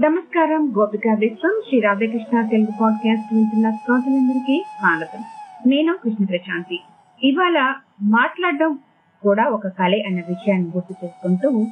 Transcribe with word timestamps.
నమస్కారం 0.00 0.72
గోపిక 0.78 1.00
విశ్వం 1.18 1.62
శ్రీ 1.68 1.80
రాధాకృష్ణ 1.80 2.40
తెలుగు 2.48 2.72
పాడ్కాస్ట్ 2.80 3.34
వింటున్న 3.34 3.70
శ్రోతలందరికీ 3.70 4.64
స్వాగతం. 4.80 5.24
నేను 5.66 5.96
కృష్ణ 6.04 6.24
ప్రశాంతి. 6.24 6.80
ఇవాళ 7.24 7.74
మాట్లాడడం 8.02 8.78
కూడా 9.22 9.44
ఒక 9.44 9.68
కళే 9.68 10.04
అన్న 10.06 10.20
విషయాన్ని 10.28 10.68
గుర్తు 10.68 10.94
చేసుకుంటూ 11.04 11.66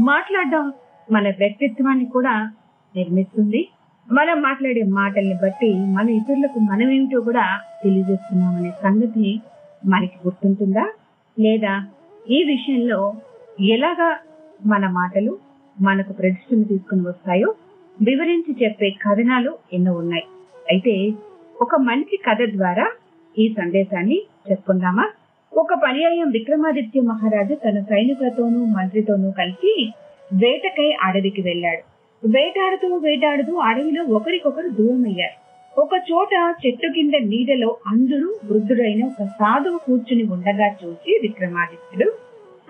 మాట్లాడడం 0.00 0.72
మన 1.12 1.28
వ్యక్తిత్వాన్ని 1.28 2.04
కూడా 2.04 2.50
నిర్మిస్తుంది. 2.96 3.68
మనం 4.12 4.42
మాట్లాడే 4.42 4.82
మాటల్ని 4.82 5.38
బట్టి 5.42 5.74
మన 5.74 6.10
ఇతరులకు 6.10 6.58
మనమేమిటో 6.58 7.20
కూడా 7.20 7.60
తెలియజేస్తున్నాం 7.84 8.54
అనే 8.54 8.70
సంగతి 8.70 9.40
మనకి 9.86 10.18
గుర్తుంటుందా? 10.26 10.92
లేదా 11.40 11.86
ఈ 12.30 12.44
విషయంలో 12.44 13.14
ఎలాగా 13.60 14.18
మన 14.66 14.88
మాటలు 14.90 15.38
మనకు 15.80 16.12
ప్రతిష్టను 16.12 16.64
తీసుకుని 16.64 17.02
వస్తాయో 17.08 17.54
వివరించి 18.02 18.64
చెప్పే 18.64 18.90
కథనాలు 18.90 19.58
ఎన్నో 19.72 19.92
ఉన్నాయి. 19.92 20.24
అయితే 20.70 21.12
ఒక 21.60 21.74
మంచి 21.74 22.16
కథ 22.16 22.38
ద్వారా 22.56 22.92
ఈ 23.38 23.54
సందేశాన్ని 23.58 24.22
చెప్పుకుందామా? 24.50 25.10
ఒక 25.52 25.74
పర్యాయం 25.74 26.30
విక్రమాదిత్య 26.30 27.00
మహారాజు 27.00 27.54
తన 27.54 27.80
సైనికులతోనూ 27.80 28.64
మంత్రితోనూ 28.64 29.30
కలిసి 29.30 29.92
వేటకై 30.32 30.92
అడవికి 31.00 31.42
వెళ్ళాడు. 31.42 31.82
వేటాడుతూ 32.26 32.96
వేటాడుతూ 32.96 33.56
అడవిలో 33.56 34.04
ఒకరికొకరు 34.04 34.68
దూరమయ్యారు. 34.68 35.36
ఒక 35.78 35.90
చోట 36.12 36.28
చెట్టు 36.66 36.88
కింద 36.88 37.12
నీడలో 37.22 37.76
అందరూ 37.86 38.34
వృద్ధుడైన 38.50 39.04
ఒక 39.04 39.24
సాధువు 39.24 39.78
కూర్చుని 39.78 40.22
ఉండగా 40.22 40.68
చూసి 40.72 41.18
విక్రమాదిత్యుడు 41.22 42.10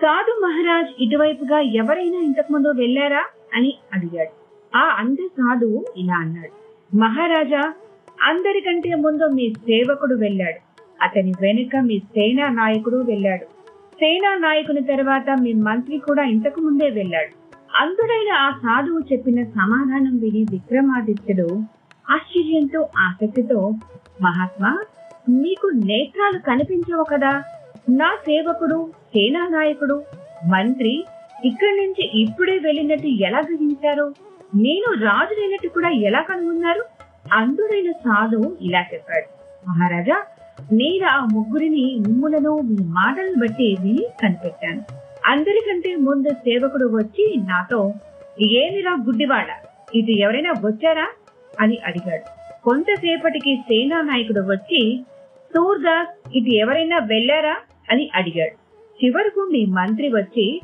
సాధు 0.01 0.41
మహారాజ్ 0.45 0.93
ఇటువైపుగా 0.99 1.59
ఎవరైనా 1.59 2.19
ఇంతకు 2.19 2.53
ముందు 2.53 2.67
వెళ్ళారా 2.67 3.23
అని 3.53 3.73
అడిగాడు. 3.93 4.40
ఆ 4.75 4.95
అంధ 4.99 5.17
సాధువు 5.27 5.85
ఇలా 5.97 6.15
అన్నాడు. 6.15 6.53
మహారాజా 6.95 7.73
అందరికంటే 8.29 8.95
ముందు 8.95 9.27
మీ 9.27 9.53
సేవకుడు 9.53 10.15
వెళ్ళాడు. 10.15 10.59
అతని 11.01 11.33
వెనుక 11.41 11.75
మీ 11.81 11.99
సేనా 11.99 12.49
నాయకుడు 12.49 12.97
వెళ్ళాడు. 12.97 13.45
సేనా 13.93 14.35
నాయకుని 14.35 14.83
తర్వాత 14.83 15.37
మీ 15.41 15.53
మంత్రి 15.53 15.97
కూడా 15.97 16.23
ఇంతకు 16.23 16.61
ముందే 16.61 16.89
వెళ్ళాడు. 16.89 17.31
అందుడైన 17.73 18.31
ఆ 18.37 18.51
సాధువు 18.51 18.99
చెప్పిన 18.99 19.43
సమాధానం 19.43 20.17
విని 20.17 20.45
విక్రమాదిత్యుడు 20.51 21.47
ఆశ్చర్యంతో 22.09 22.89
ఆసక్తితో 22.97 23.59
మహాత్మా 24.21 24.71
మీకు 25.29 25.67
నేత్రాలు 25.85 26.39
కనిపించవు 26.39 27.03
కదా? 27.03 27.43
నా 27.89 28.15
సేవకుడు 28.15 28.89
సేనా 28.91 29.47
నాయకుడు 29.47 30.03
మంత్రి 30.47 31.03
ఇక్కడి 31.45 31.75
నుంచి 31.77 32.21
ఇప్పుడే 32.21 32.59
వెళ్ళినట్టు 32.59 33.07
ఎలా 33.07 33.39
గ్రహించారు? 33.39 34.13
నేను 34.55 35.05
రాజులైనట్టు 35.05 35.67
కూడా 35.67 35.89
ఎలా 35.89 36.21
కనుగొన్నారు? 36.21 36.83
అంధుడైన 37.33 37.91
సాధువు 37.91 38.57
ఇలా 38.61 38.85
చెప్పాడు. 38.93 39.27
మహారాజా 39.69 40.25
నేను 40.71 41.07
ఆ 41.07 41.27
ముగ్గురిని 41.33 41.95
ఉమ్ములను 42.07 42.61
మీ 42.61 42.75
మాటలను 42.81 43.35
బట్టి 43.41 43.77
విని 43.83 44.05
కనిపెట్టాను. 44.21 44.81
అందరికంటే 45.25 45.95
ముందు 45.95 46.29
సేవకుడు 46.29 46.85
వచ్చి 46.85 47.33
నాతో 47.37 47.93
ఏమిరా 48.41 48.91
గుడ్డివాడ 48.91 49.47
ఇది 49.95 50.19
ఎవరైనా 50.19 50.53
వచ్చారా? 50.65 51.07
అని 51.59 51.77
అడిగాడు. 51.85 52.23
కొంతసేపటికి 52.63 53.55
సేనా 53.55 54.01
నాయకుడు 54.01 54.39
వచ్చి 54.39 55.03
సూర్దాస్ 55.55 56.29
ఇది 56.35 56.55
ఎవరైనా 56.55 56.97
వెళ్ళారా? 56.97 57.57
అని 57.91 58.09
అడిగాడు. 58.15 58.55
చివరకు 59.05 59.49
మీ 59.51 59.65
మంత్రి 59.65 60.07
వచ్చి 60.07 60.61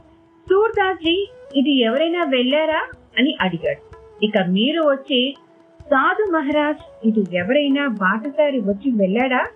సూర్దాస్ 0.50 0.98
జీ 0.98 1.30
ఇది 1.56 1.80
ఎవరైనా 1.80 2.24
వెళ్ళారా? 2.24 2.86
అని 3.18 3.38
అడిగాడు. 3.42 3.96
ఇక 4.26 4.34
మీరు 4.48 4.82
వచ్చి 4.82 5.36
సాధు 5.82 6.32
మహారాజ్ 6.32 7.08
ఇటు 7.08 7.24
ఎవరైనా 7.34 7.88
బాటసారి 7.88 8.60
వచ్చి 8.60 8.92
వెళ్ళాడా? 8.92 9.48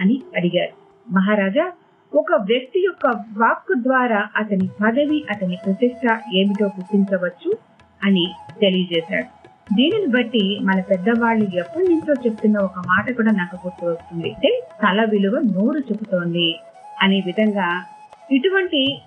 అని 0.00 0.22
అడిగారు. 0.36 0.80
మహారాజా 1.12 1.72
ఒక 2.14 2.32
వ్యక్తి 2.34 2.80
యొక్క 2.84 3.06
వాక్కు 3.38 3.74
ద్వారా 3.74 4.28
అతని 4.36 4.66
పదవి 4.66 5.24
అతని 5.30 5.58
ప్రతిష్ట 5.66 6.20
ఏమిటో 6.34 6.66
గుర్తించవచ్చు? 6.66 7.58
అని 8.04 8.26
తెలియజేశాడు. 8.60 9.40
దీనిని 9.74 10.06
బట్టి 10.06 10.58
మన 10.62 10.80
పెద్దవాళ్ళు 10.80 11.56
ఎప్పటి 11.56 11.92
నుంచో 11.92 12.14
చెప్తున్న 12.26 12.58
ఒక 12.58 12.78
మాట 12.78 13.12
కూడా 13.12 13.30
నాకు 13.32 13.56
గుర్తు 13.56 13.86
వస్తుంది. 13.86 14.32
అంటే 14.32 14.60
తల 14.82 15.06
విలువ 15.10 15.38
నోరు 15.38 15.78
చెబుతోంది. 15.78 16.60
అనే 17.02 17.22
విధంగా 17.26 17.84
ఇటువంటి 18.32 19.00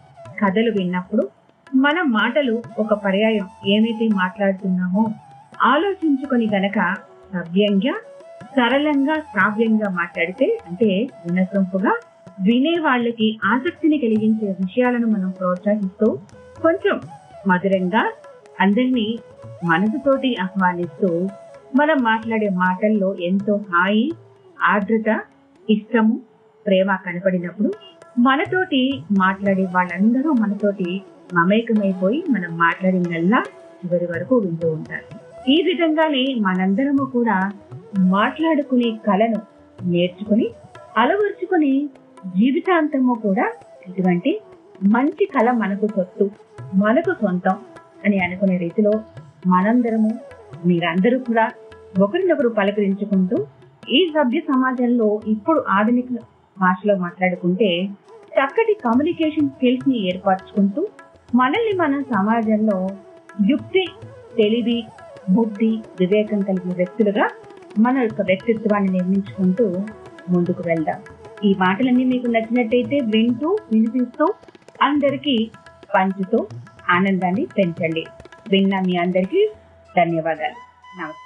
కథలు 0.45 0.71
విన్నప్పుడు 0.71 1.29
మన 1.73 1.97
మాటలు 2.09 2.55
ఒక 2.79 2.93
పర్యాయం 3.05 3.45
ఏమైతే 3.67 4.07
మాట్లాడుతున్నామో 4.07 5.03
ఆలోచించుకొని 5.65 6.45
గనక 6.47 6.79
సవ్యంగా 7.33 7.93
సరళంగా 8.57 9.15
శ్రావ్యంగా 9.21 9.89
మాట్లాడితే 9.89 10.47
అంటే 10.65 10.89
వినసొంపుగా 11.23 11.93
వినే 12.39 12.79
వాళ్ళకి 12.79 13.39
ఆసక్తిని 13.45 13.97
కలిగించే 13.97 14.47
విషయాలను 14.59 15.07
మనం 15.07 15.29
ప్రోత్సహిస్తూ 15.29 16.07
కొంచెం 16.61 16.97
మధురంగా 17.47 18.03
అందరినీ 18.59 19.07
మనసుతోటి 19.63 20.35
ఆహ్వానిస్తూ 20.35 21.09
మనం 21.75 22.03
మాట్లాడే 22.03 22.49
మాటల్లో 22.49 23.15
ఎంతో 23.23 23.55
హాయి 23.69 24.05
ఆర్ద్రత 24.57 25.09
ఇష్టము 25.67 26.21
ప్రేమ 26.65 26.95
కనపడినప్పుడు 26.95 27.69
మనతోటి 28.15 28.81
మాట్లాడే 29.11 29.63
వాళ్ళందరూ 29.73 30.33
మనతోటి 30.33 30.89
మమేకమైపోయి 31.33 32.23
మనం 32.29 32.57
మాట్లాడిందల్లా 32.57 33.39
చివరి 33.77 34.05
వరకు 34.05 34.35
వింటూ 34.35 34.67
ఉంటారు. 34.67 35.05
ఈ 35.49 35.63
విధంగానే 35.63 36.35
మనందరము 36.39 37.05
కూడా 37.05 37.37
మాట్లాడుకునే 38.13 38.89
కళను 39.07 39.39
నేర్చుకుని 39.79 40.47
అలవర్చుకుని 40.97 41.73
జీవితాంతము 42.35 43.13
కూడా 43.23 43.45
ఇటువంటి 43.89 44.31
మంచి 44.87 45.25
కళ 45.25 45.51
మనకు 45.53 45.87
సొత్తు 45.87 46.25
మనకు 46.75 47.11
సొంతం 47.13 47.57
అని 48.05 48.19
అనుకునే 48.19 48.57
రీతిలో 48.57 48.93
మనందరము 49.47 50.11
మీరందరూ 50.65 51.19
కూడా 51.19 51.45
ఒకరినొకరు 51.99 52.49
పలకరించుకుంటూ 52.49 53.37
ఈ 53.89 54.11
సభ్య 54.15 54.39
సమాజంలో 54.39 55.21
ఇప్పుడు 55.27 55.63
ఆధునిక 55.69 56.07
భాషలో 56.59 56.95
మాట్లాడుకుంటే 56.95 57.83
చక్కటి 58.33 58.77
కమ్యూనికేషన్ 58.85 59.49
స్కిల్స్ని 59.49 60.07
ఏర్పరచుకుంటూ 60.07 60.87
మనల్ని 61.35 61.77
మన 61.77 62.03
సమాజంలో 62.17 62.97
యుక్తి 63.49 63.85
తెలివి 64.37 64.83
బుద్ధి 65.29 65.83
వివేకం 65.99 66.41
కలిగిన 66.41 66.73
వ్యక్తులుగా 66.73 67.29
మన 67.79 67.97
యొక్క 67.97 68.21
వ్యక్తిత్వాన్ని 68.21 68.91
నిర్మించుకుంటూ 68.91 69.81
ముందుకు 70.29 70.63
వెళ్దాం. 70.65 71.01
ఈ 71.43 71.55
మాటలన్నీ 71.59 72.03
మీకు 72.03 72.27
నచ్చినట్టయితే 72.27 72.99
వింటూ 72.99 73.57
వినిపిస్తూ 73.71 74.33
అందరికీ 74.81 75.51
పంచుతూ 75.95 76.47
ఆనందాన్ని 76.89 77.47
పెంచండి. 77.57 78.03
విన్న 78.47 78.79
మీ 78.79 78.95
అందరికీ 78.95 79.49
ధన్యవాదాలు. 79.97 80.57
నమస్కారం. 80.99 81.22